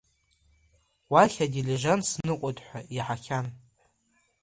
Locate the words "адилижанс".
1.45-2.07